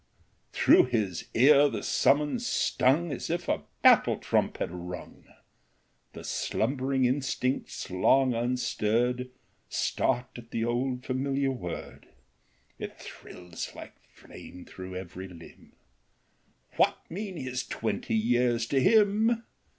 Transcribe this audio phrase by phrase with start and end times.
[0.51, 5.25] —Through his ear the summons stung As if a battle trump had rung;
[6.13, 9.29] The slumbering instincts long unstirred
[9.69, 12.07] Start at the old familiar word;
[12.79, 15.73] It thrills like flame through every limb—
[16.77, 19.43] What mean his twenty years to him